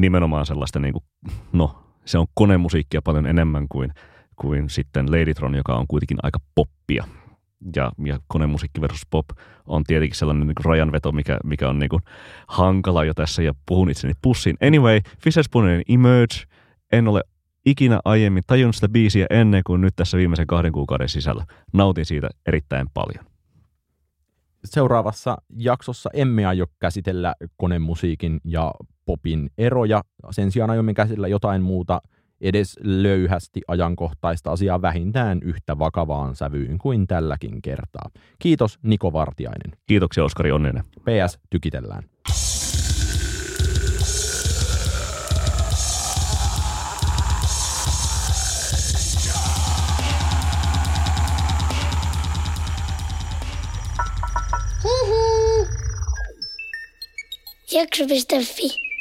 [0.00, 1.04] nimenomaan sellaista niin kuin,
[1.52, 3.92] no se on konemusiikkia paljon enemmän kuin,
[4.36, 7.04] kuin sitten Ladytron, joka on kuitenkin aika poppia
[7.76, 9.26] ja, ja konemusiikki versus pop
[9.66, 12.02] on tietenkin sellainen niin rajanveto, mikä, mikä on niin kuin
[12.48, 14.56] hankala jo tässä ja puhun itseni pussiin.
[14.66, 16.34] Anyway, Fisher Spoonerin Emerge,
[16.92, 17.22] en ole
[17.66, 21.44] ikinä aiemmin tajunnut sitä biisiä ennen kuin nyt tässä viimeisen kahden kuukauden sisällä.
[21.72, 23.33] Nautin siitä erittäin paljon.
[24.64, 28.72] Seuraavassa jaksossa emme aio käsitellä konemusiikin ja
[29.04, 30.02] popin eroja.
[30.30, 32.00] Sen sijaan aiomme käsitellä jotain muuta–
[32.44, 38.10] edes löyhästi ajankohtaista asiaa vähintään yhtä vakavaan sävyyn kuin tälläkin kertaa.
[38.38, 39.78] Kiitos Niko Vartiainen.
[39.86, 40.84] Kiitoksia Oskari Onninen.
[40.84, 42.13] PS, tykitellään.
[57.74, 58.93] Jakso.fi